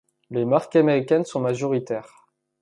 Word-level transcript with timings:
Les 0.31 0.45
marques 0.45 0.75
américaines 0.75 1.25
sont 1.25 1.39
majoritaires. 1.39 2.25